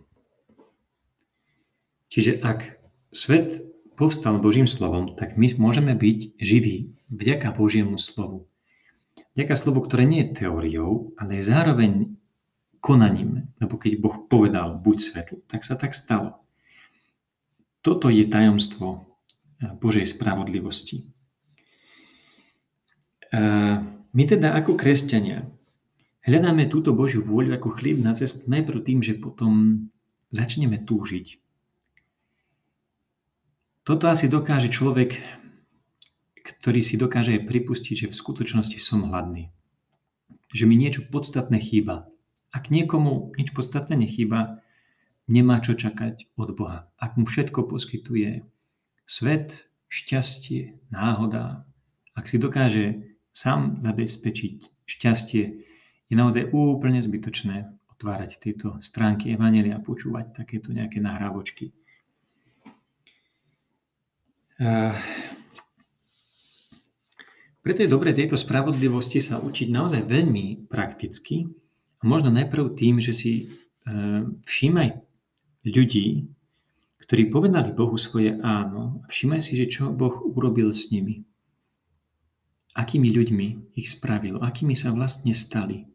[2.11, 2.83] Čiže ak
[3.15, 3.63] svet
[3.95, 8.51] povstal Božím slovom, tak my môžeme byť živí vďaka Božiemu slovu.
[9.39, 12.11] Vďaka slovu, ktoré nie je teóriou, ale je zároveň
[12.83, 13.55] konaním.
[13.63, 16.43] Lebo keď Boh povedal, buď svetlo, tak sa tak stalo.
[17.79, 19.15] Toto je tajomstvo
[19.79, 21.07] Božej spravodlivosti.
[24.11, 25.47] My teda ako kresťania
[26.25, 29.87] hľadáme túto Božiu vôľu ako chlieb na cestu najprv tým, že potom
[30.33, 31.39] začneme túžiť.
[33.85, 35.21] Toto asi dokáže človek,
[36.41, 39.53] ktorý si dokáže pripustiť, že v skutočnosti som hladný.
[40.49, 42.09] Že mi niečo podstatné chýba.
[42.49, 44.65] Ak niekomu nič podstatné nechýba,
[45.29, 46.89] nemá čo čakať od Boha.
[46.97, 48.45] Ak mu všetko poskytuje
[49.05, 51.69] Svet, šťastie, náhoda,
[52.17, 55.43] ak si dokáže sám zabezpečiť šťastie,
[56.09, 57.65] je naozaj úplne zbytočné
[57.95, 61.71] otvárať tieto stránky Evangelia a počúvať takéto nejaké nahrávočky.
[67.65, 71.49] Preto je dobré tejto spravodlivosti sa učiť naozaj veľmi prakticky
[71.99, 73.45] a možno najprv tým, že si e,
[74.45, 75.01] všímaj
[75.65, 76.29] ľudí,
[77.01, 81.25] ktorí povedali Bohu svoje áno a všimaj si, že čo Boh urobil s nimi.
[82.75, 83.47] akými ľuďmi
[83.79, 85.87] ich spravil, akými sa vlastne stali.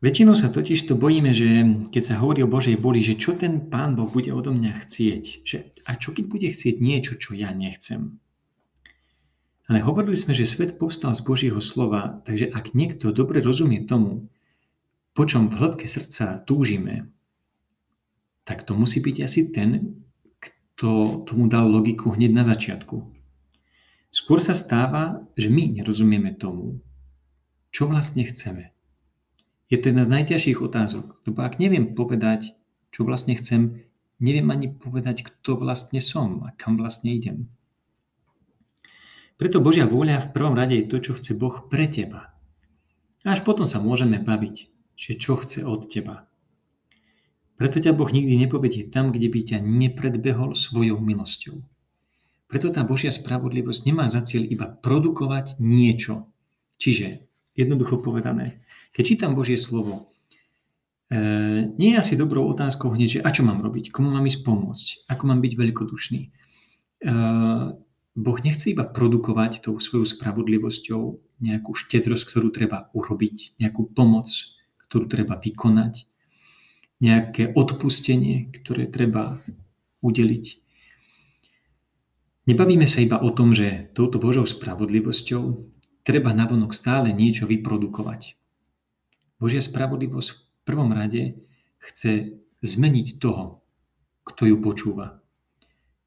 [0.00, 1.60] Väčšinou sa totiž to bojíme, že
[1.92, 5.24] keď sa hovorí o Božej voli, že čo ten Pán Boh bude odo mňa chcieť,
[5.44, 8.16] že a čo keď bude chcieť niečo, čo ja nechcem.
[9.68, 14.32] Ale hovorili sme, že svet povstal z Božieho slova, takže ak niekto dobre rozumie tomu,
[15.12, 17.12] po čom v hĺbke srdca túžime,
[18.48, 20.00] tak to musí byť asi ten,
[20.40, 23.04] kto tomu dal logiku hneď na začiatku.
[24.08, 26.80] Skôr sa stáva, že my nerozumieme tomu,
[27.68, 28.69] čo vlastne chceme.
[29.70, 32.58] Je to jedna z najťažších otázok, lebo ak neviem povedať,
[32.90, 33.86] čo vlastne chcem,
[34.18, 37.46] neviem ani povedať, kto vlastne som a kam vlastne idem.
[39.38, 42.34] Preto Božia vôľa v prvom rade je to, čo chce Boh pre teba.
[43.24, 46.28] Až potom sa môžeme baviť, že čo chce od teba.
[47.56, 51.60] Preto ťa Boh nikdy nepovedie tam, kde by ťa nepredbehol svojou milosťou.
[52.50, 56.26] Preto tá Božia spravodlivosť nemá za cieľ iba produkovať niečo.
[56.82, 57.22] Čiže,
[57.54, 58.58] jednoducho povedané,
[58.90, 60.10] keď čítam Božie slovo,
[61.10, 64.42] e, nie je asi dobrou otázkou hneď, že a čo mám robiť, komu mám ísť
[64.42, 66.20] pomôcť, ako mám byť veľkodušný.
[66.26, 66.28] E,
[68.16, 71.02] boh nechce iba produkovať tou svojou spravodlivosťou
[71.40, 74.28] nejakú štedrosť, ktorú treba urobiť, nejakú pomoc,
[74.90, 76.10] ktorú treba vykonať,
[77.00, 79.40] nejaké odpustenie, ktoré treba
[80.04, 80.60] udeliť.
[82.50, 85.42] Nebavíme sa iba o tom, že touto Božou spravodlivosťou
[86.02, 88.39] treba navonok stále niečo vyprodukovať.
[89.40, 91.40] Božia spravodlivosť v prvom rade
[91.80, 93.64] chce zmeniť toho,
[94.28, 95.24] kto ju počúva.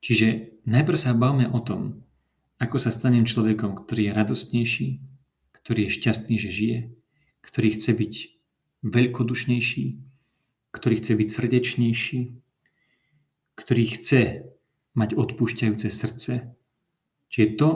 [0.05, 2.05] Čiže najprv sa bavme o tom,
[2.61, 4.87] ako sa stanem človekom, ktorý je radostnejší,
[5.51, 6.79] ktorý je šťastný, že žije,
[7.41, 8.13] ktorý chce byť
[8.85, 9.85] veľkodušnejší,
[10.71, 12.21] ktorý chce byť srdečnejší,
[13.57, 14.21] ktorý chce
[14.93, 16.53] mať odpúšťajúce srdce.
[17.33, 17.69] Čiže to,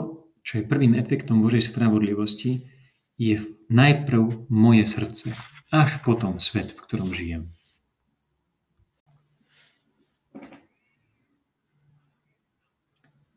[0.46, 2.77] čo je prvým efektom Božej spravodlivosti,
[3.18, 5.34] je najprv moje srdce,
[5.74, 7.52] až potom svet, v ktorom žijem.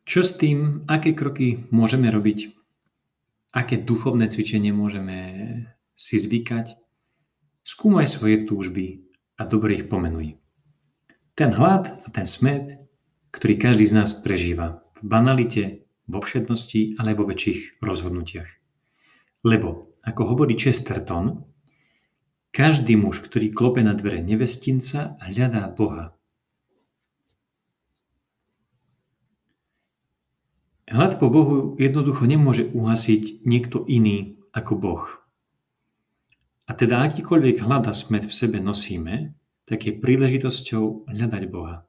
[0.05, 2.51] Čo s tým, aké kroky môžeme robiť?
[3.55, 5.17] Aké duchovné cvičenie môžeme
[5.95, 6.75] si zvykať?
[7.63, 9.07] Skúmaj svoje túžby
[9.39, 10.35] a dobre ich pomenuj.
[11.33, 12.75] Ten hlad a ten smet,
[13.31, 18.60] ktorý každý z nás prežíva v banalite, vo všednosti, ale vo väčších rozhodnutiach.
[19.41, 21.45] Lebo, ako hovorí Chesterton,
[22.51, 26.13] každý muž, ktorý klope na dvere nevestinca, hľadá Boha.
[30.91, 35.05] Hlad po Bohu jednoducho nemôže uhasiť niekto iný ako Boh.
[36.67, 39.31] A teda akýkoľvek hlad a smet v sebe nosíme,
[39.63, 41.87] tak je príležitosťou hľadať Boha.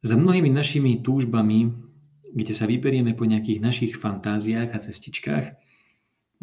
[0.00, 1.76] Za mnohými našimi túžbami
[2.36, 5.56] kde sa vyberieme po nejakých našich fantáziách a cestičkách,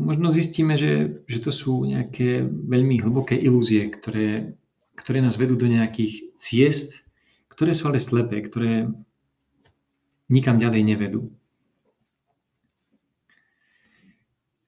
[0.02, 4.58] možno zistíme, že, že to sú nejaké veľmi hlboké ilúzie, ktoré,
[4.98, 7.06] ktoré nás vedú do nejakých ciest,
[7.54, 8.90] ktoré sú ale slepé, ktoré
[10.34, 11.30] nikam ďalej nevedú.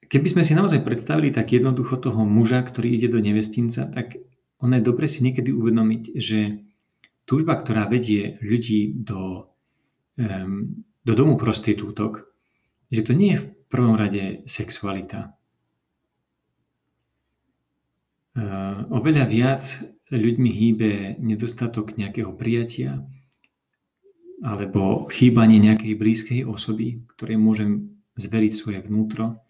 [0.06, 4.22] Keby sme si naozaj predstavili tak jednoducho toho muža, ktorý ide do nevestinca, tak
[4.62, 6.62] ono je dobre si niekedy uvedomiť, že
[7.26, 9.50] túžba, ktorá vedie ľudí do
[10.14, 12.26] um, do domu prostitútok,
[12.90, 15.38] že to nie je v prvom rade sexualita.
[18.90, 19.62] Oveľa viac
[20.10, 20.90] ľuďmi hýbe
[21.22, 23.06] nedostatok nejakého prijatia
[24.44, 29.40] alebo chýbanie nejakej blízkej osoby, ktorej môžem zveriť svoje vnútro.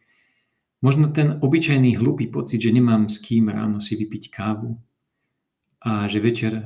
[0.84, 4.78] Možno ten obyčajný hlupý pocit, že nemám s kým ráno si vypiť kávu
[5.82, 6.62] a že večer e,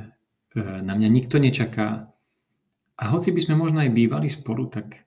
[0.61, 2.13] na mňa nikto nečaká
[3.01, 5.01] a hoci by sme možno aj bývali spolu, tak e,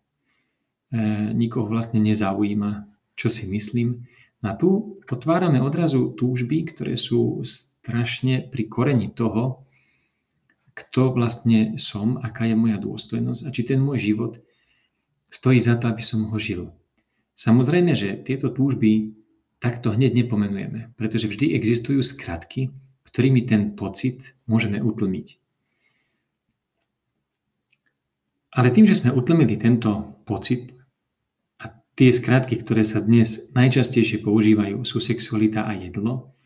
[1.38, 4.10] nikoho vlastne nezaujíma, čo si myslím.
[4.41, 9.64] A tu otvárame odrazu túžby, ktoré sú strašne pri koreni toho,
[10.74, 14.41] kto vlastne som, aká je moja dôstojnosť a či ten môj život
[15.30, 16.74] stojí za to, aby som ho žil.
[17.38, 19.14] Samozrejme, že tieto túžby
[19.62, 22.74] takto hneď nepomenujeme, pretože vždy existujú skratky,
[23.06, 25.43] ktorými ten pocit môžeme utlmiť.
[28.54, 30.78] Ale tým, že sme utlmili tento pocit
[31.58, 36.38] a tie skratky, ktoré sa dnes najčastejšie používajú, sú sexualita a jedlo,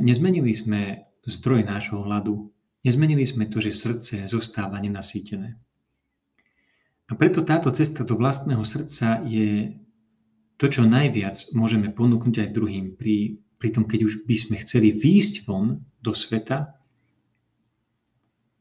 [0.00, 2.54] nezmenili sme zdroj nášho hladu,
[2.86, 5.58] nezmenili sme to, že srdce zostáva nenasýtené.
[7.04, 9.76] A preto táto cesta do vlastného srdca je
[10.56, 14.94] to, čo najviac môžeme ponúknuť aj druhým pri, pri tom, keď už by sme chceli
[14.94, 16.78] výjsť von do sveta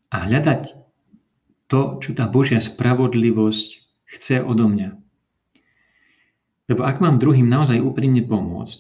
[0.10, 0.83] a hľadať
[1.74, 3.68] to, čo tá Božia spravodlivosť
[4.06, 4.94] chce odo mňa.
[6.70, 8.80] Lebo ak mám druhým naozaj úprimne pomôcť,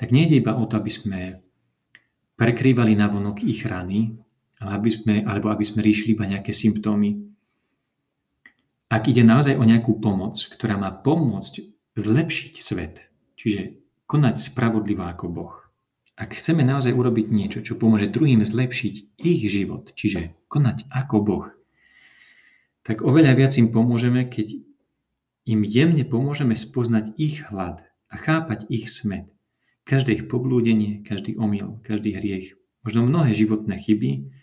[0.00, 1.20] tak nejde iba o to, aby sme
[2.40, 4.16] prekrývali navonok ich rany,
[4.56, 7.28] ale aby sme, alebo aby sme riešili iba nejaké symptómy.
[8.88, 11.60] Ak ide naozaj o nejakú pomoc, ktorá má pomôcť
[12.00, 13.76] zlepšiť svet, čiže
[14.08, 15.54] konať spravodlivo ako Boh,
[16.16, 21.46] ak chceme naozaj urobiť niečo, čo pomôže druhým zlepšiť ich život, čiže konať ako Boh,
[22.90, 24.58] tak oveľa viac im pomôžeme, keď
[25.46, 29.30] im jemne pomôžeme spoznať ich hlad a chápať ich smet.
[29.86, 34.34] Každé ich poblúdenie, každý omyl, každý hriech, možno mnohé životné chyby,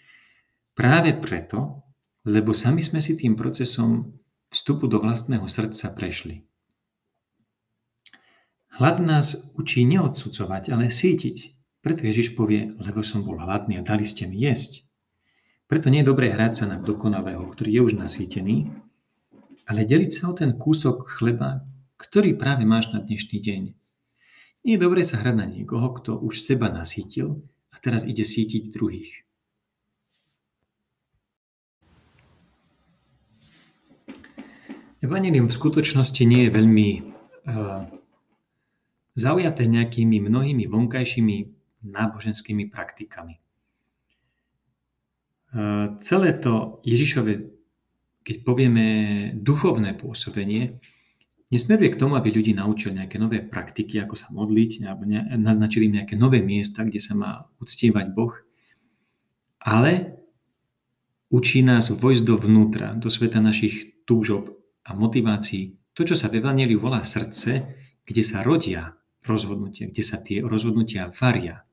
[0.80, 1.84] práve preto,
[2.24, 4.16] lebo sami sme si tým procesom
[4.48, 6.48] vstupu do vlastného srdca prešli.
[8.80, 11.52] Hlad nás učí neodsudzovať, ale sítiť.
[11.84, 14.87] Preto Ježiš povie, lebo som bol hladný a dali ste mi jesť.
[15.68, 18.72] Preto nie je dobré hrať sa na dokonalého, ktorý je už nasýtený,
[19.68, 21.68] ale deliť sa o ten kúsok chleba,
[22.00, 23.64] ktorý práve máš na dnešný deň.
[24.64, 27.44] Nie je dobré sa hrať na niekoho, kto už seba nasítil
[27.76, 29.28] a teraz ide sítiť druhých.
[35.04, 37.86] Evangelium v skutočnosti nie je veľmi uh,
[39.20, 41.38] zaujaté nejakými mnohými vonkajšími
[41.92, 43.44] náboženskými praktikami.
[46.04, 47.32] Celé to Ježišove,
[48.28, 48.88] keď povieme
[49.40, 50.84] duchovné pôsobenie,
[51.48, 55.08] nesmeruje k tomu, aby ľudí naučil nejaké nové praktiky, ako sa modliť, alebo
[55.40, 58.36] naznačili im nejaké nové miesta, kde sa má uctievať Boh,
[59.64, 60.20] ale
[61.32, 65.80] učí nás vojsť dovnútra, do sveta našich túžob a motivácií.
[65.96, 67.64] To, čo sa v Evangeliu volá srdce,
[68.04, 68.96] kde sa rodia
[69.28, 71.68] rozhodnutia, kde sa tie rozhodnutia varia.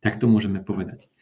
[0.00, 1.12] Tak to môžeme povedať.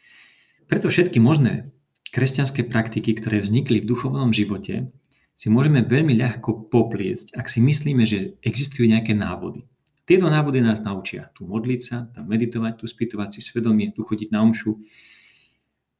[0.69, 1.73] Preto všetky možné
[2.13, 4.93] kresťanské praktiky, ktoré vznikli v duchovnom živote,
[5.33, 9.65] si môžeme veľmi ľahko popliesť, ak si myslíme, že existujú nejaké návody.
[10.05, 14.29] Tieto návody nás naučia tu modliť sa, tam meditovať, tu spýtovať si svedomie, tu chodiť
[14.29, 14.77] na omšu.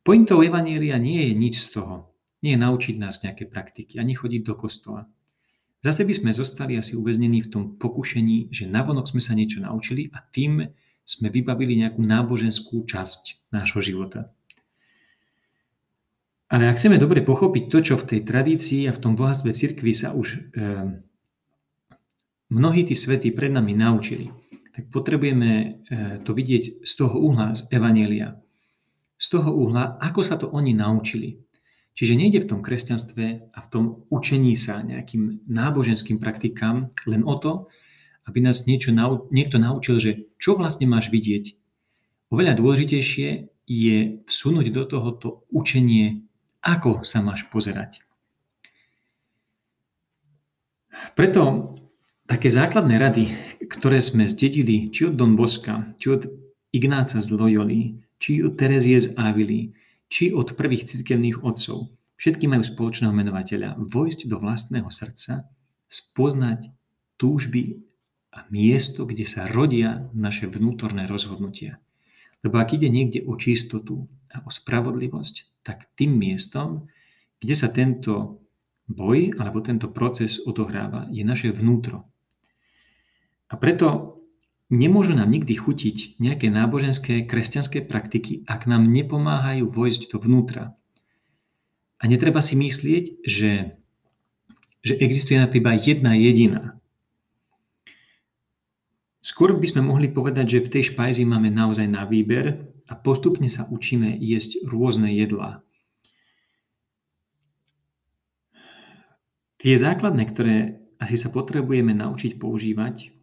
[0.05, 2.13] Pointou Evanielia nie je nič z toho.
[2.45, 5.09] Nie je naučiť nás nejaké praktiky, ani chodiť do kostola.
[5.79, 10.11] Zase by sme zostali asi uväznení v tom pokušení, že navonok sme sa niečo naučili
[10.11, 10.67] a tým
[11.05, 14.35] sme vybavili nejakú náboženskú časť nášho života.
[16.49, 19.93] Ale ak chceme dobre pochopiť to, čo v tej tradícii a v tom bohatstve cirkvi
[19.93, 20.39] sa už e,
[22.49, 24.33] mnohí tí svätí pred nami naučili,
[24.73, 25.67] tak potrebujeme e,
[26.25, 28.41] to vidieť z toho uhla z Evanielia.
[29.21, 31.37] Z toho uhla, ako sa to oni naučili.
[31.93, 37.35] Čiže nejde v tom kresťanstve a v tom učení sa nejakým náboženským praktikám len o
[37.37, 37.69] to,
[38.25, 38.89] aby nás niečo,
[39.29, 41.59] niekto naučil, že čo vlastne máš vidieť.
[42.33, 43.29] Oveľa dôležitejšie
[43.69, 46.28] je vsunúť do tohoto učenie
[46.63, 48.03] ako sa máš pozerať.
[51.15, 51.75] Preto
[52.27, 53.25] také základné rady,
[53.71, 56.27] ktoré sme zdedili či od Don Boska, či od
[56.75, 59.73] Ignáca z Loyoli, či od Terezie z Avily,
[60.11, 61.89] či od prvých cirkevných otcov,
[62.19, 63.79] všetky majú spoločného menovateľa.
[63.79, 65.47] Vojsť do vlastného srdca,
[65.87, 66.69] spoznať
[67.15, 67.79] túžby
[68.35, 71.81] a miesto, kde sa rodia naše vnútorné rozhodnutia.
[72.45, 76.89] Lebo ak ide niekde o čistotu a o spravodlivosť, tak tým miestom,
[77.37, 78.41] kde sa tento
[78.89, 82.09] boj alebo tento proces odohráva, je naše vnútro.
[83.49, 84.17] A preto
[84.73, 90.73] nemôžu nám nikdy chutiť nejaké náboženské, kresťanské praktiky, ak nám nepomáhajú vojsť dovnútra.
[91.99, 93.77] A netreba si myslieť, že,
[94.81, 96.79] že existuje na teba jedna jediná.
[99.19, 103.45] Skôr by sme mohli povedať, že v tej špajzi máme naozaj na výber a postupne
[103.45, 105.61] sa učíme jesť rôzne jedlá.
[109.61, 110.55] Tie základné, ktoré
[110.97, 113.13] asi sa potrebujeme naučiť používať,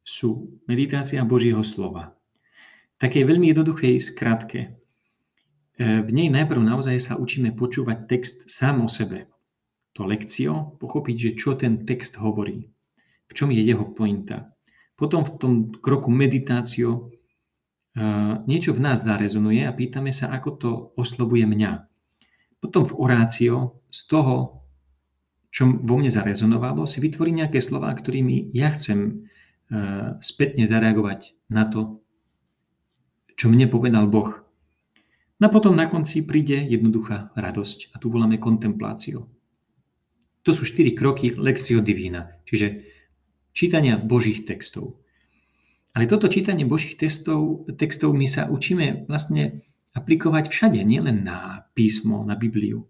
[0.00, 2.16] sú meditácia Božieho slova.
[2.96, 4.80] Také veľmi jednoduchej skratke.
[5.78, 9.28] V nej najprv naozaj sa učíme počúvať text sám o sebe.
[9.98, 12.70] To lekcio, pochopiť, že čo ten text hovorí,
[13.26, 14.54] v čom je jeho pointa.
[14.94, 17.10] Potom v tom kroku meditácio
[18.48, 21.84] niečo v nás zarezonuje a pýtame sa, ako to oslovuje mňa.
[22.60, 24.64] Potom v orácio z toho,
[25.50, 29.28] čo vo mne zarezonovalo, si vytvorím nejaké slova, ktorými ja chcem
[30.18, 32.02] spätne zareagovať na to,
[33.38, 34.42] čo mne povedal Boh.
[35.40, 39.24] No a potom na konci príde jednoduchá radosť a tu voláme kontempláciu.
[40.44, 42.84] To sú štyri kroky lekcio divina, čiže
[43.56, 45.00] čítania Božích textov.
[45.90, 52.22] Ale toto čítanie Božích textov, textov my sa učíme vlastne aplikovať všade, nielen na písmo,
[52.22, 52.86] na Bibliu.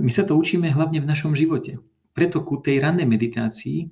[0.00, 1.76] my sa to učíme hlavne v našom živote.
[2.16, 3.86] Preto ku tej rannej meditácii, e,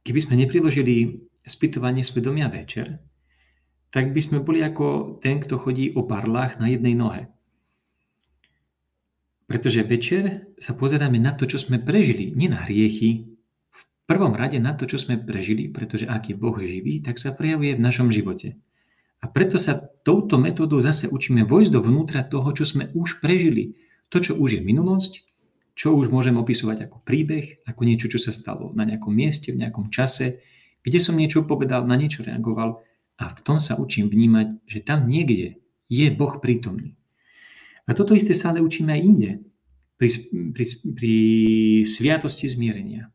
[0.00, 2.96] keby sme nepriložili spytovanie svedomia večer,
[3.92, 7.28] tak by sme boli ako ten, kto chodí o parlách na jednej nohe.
[9.44, 13.35] Pretože večer sa pozeráme na to, čo sme prežili, nie na hriechy,
[14.06, 17.74] prvom rade na to, čo sme prežili, pretože ak je Boh živý, tak sa prejavuje
[17.74, 18.56] v našom živote.
[19.20, 23.74] A preto sa touto metódou zase učíme vojsť dovnútra toho, čo sme už prežili.
[24.14, 25.26] To, čo už je minulosť,
[25.74, 29.60] čo už môžem opisovať ako príbeh, ako niečo, čo sa stalo na nejakom mieste, v
[29.66, 30.40] nejakom čase,
[30.86, 32.86] kde som niečo povedal, na niečo reagoval
[33.18, 35.58] a v tom sa učím vnímať, že tam niekde
[35.90, 36.94] je Boh prítomný.
[37.86, 39.30] A toto isté sa ale učíme aj inde.
[39.96, 40.12] Pri,
[40.52, 41.16] pri, pri
[41.88, 43.08] sviatosti zmierenia.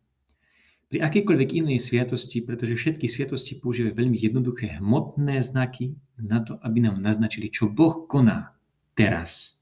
[0.91, 6.83] Pri akejkoľvek inej sviatosti, pretože všetky sviatosti používajú veľmi jednoduché hmotné znaky na to, aby
[6.83, 8.51] nám naznačili, čo Boh koná
[8.91, 9.55] teraz.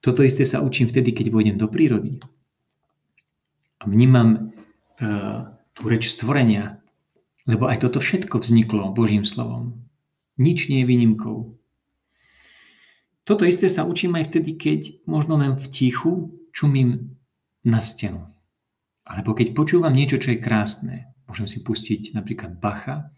[0.00, 2.24] Toto isté sa učím vtedy, keď vojdem do prírody.
[3.78, 6.80] A vnímam uh, tú reč stvorenia,
[7.44, 9.76] lebo aj toto všetko vzniklo Božím slovom.
[10.40, 11.52] Nič nie je výnimkou.
[13.28, 17.12] Toto isté sa učím aj vtedy, keď možno len v tichu čumím
[17.60, 18.37] na stenu.
[19.08, 21.08] Alebo keď počúvam niečo, čo je krásne.
[21.24, 23.08] Môžem si pustiť napríklad Bacha,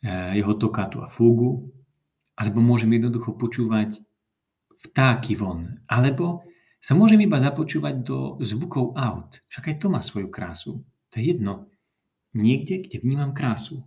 [0.00, 1.68] eh, jeho tokátu a fúgu,
[2.32, 4.00] alebo môžem jednoducho počúvať
[4.88, 5.84] vtáky von.
[5.86, 6.48] Alebo
[6.82, 9.44] sa môžem iba započúvať do zvukov aut.
[9.46, 10.82] Však aj to má svoju krásu.
[11.12, 11.70] To je jedno.
[12.34, 13.86] Niekde, kde vnímam krásu.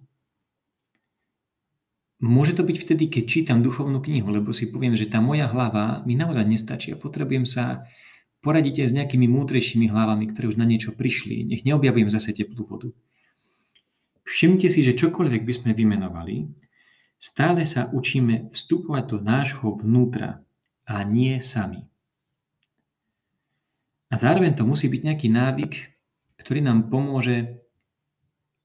[2.23, 5.99] Môže to byť vtedy, keď čítam duchovnú knihu, lebo si poviem, že tá moja hlava
[6.07, 7.83] mi naozaj nestačí a potrebujem sa
[8.45, 11.49] poradiť aj s nejakými múdrejšími hlavami, ktoré už na niečo prišli.
[11.49, 12.93] Nech neobjavujem zase teplú vodu.
[14.21, 16.45] Všimte si, že čokoľvek by sme vymenovali,
[17.17, 20.45] stále sa učíme vstupovať do nášho vnútra
[20.85, 21.89] a nie sami.
[24.09, 25.73] A zároveň to musí byť nejaký návyk,
[26.37, 27.65] ktorý nám pomôže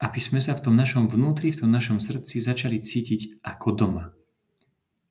[0.01, 4.05] aby sme sa v tom našom vnútri, v tom našom srdci začali cítiť ako doma.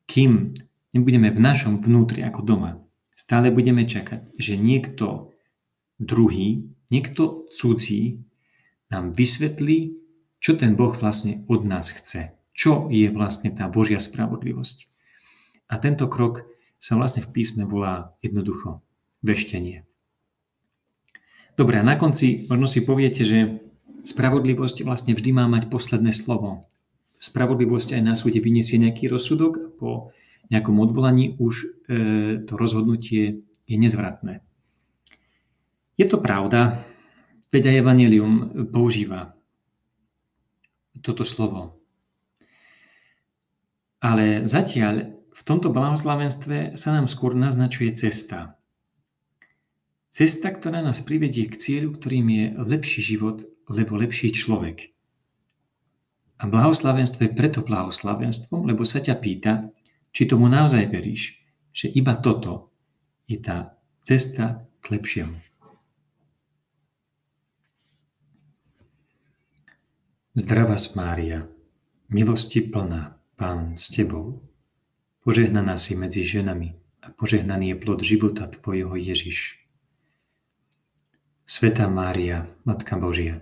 [0.09, 0.57] Kým
[0.97, 2.81] nebudeme v našom vnútri ako doma,
[3.19, 5.35] stále budeme čakať, že niekto
[5.99, 8.23] druhý, niekto cudzí
[8.87, 9.99] nám vysvetlí,
[10.39, 12.39] čo ten Boh vlastne od nás chce.
[12.55, 14.87] Čo je vlastne tá Božia spravodlivosť.
[15.67, 16.47] A tento krok
[16.79, 18.79] sa vlastne v písme volá jednoducho
[19.19, 19.83] veštenie.
[21.59, 23.59] Dobre, a na konci možno si poviete, že
[24.03, 26.65] Spravodlivosť vlastne vždy má mať posledné slovo.
[27.19, 29.91] Spravodlivosť aj na súde vyniesie nejaký rozsudok a po
[30.49, 31.67] nejakom odvolaní už e,
[32.45, 34.41] to rozhodnutie je nezvratné.
[35.95, 36.81] Je to pravda,
[37.53, 38.33] veď aj Evangelium
[38.73, 39.37] používa
[41.05, 41.77] toto slovo.
[43.99, 48.57] Ale zatiaľ v tomto blahoslavenstve sa nám skôr naznačuje cesta.
[50.09, 54.91] Cesta, ktorá nás privedie k cieľu, ktorým je lepší život lebo lepší človek.
[56.41, 59.69] A blahoslavenstvo je preto blahoslavenstvom, lebo sa ťa pýta,
[60.11, 61.39] či tomu naozaj veríš,
[61.73, 62.73] že iba toto
[63.29, 65.37] je tá cesta k lepšiemu.
[70.33, 71.45] Zdravá Mária,
[72.07, 74.43] milosti plná, Pán s Tebou,
[75.23, 79.59] požehnaná si medzi ženami a požehnaný je plod života Tvojho Ježiš.
[81.47, 83.41] Sveta Mária, Matka Božia,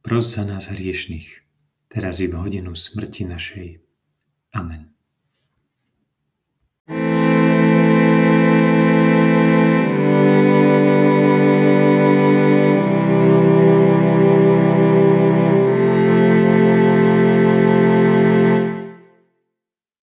[0.00, 1.44] Pros za nás hriešných,
[1.92, 3.68] teraz i v hodinu smrti našej.
[4.56, 4.89] Amen.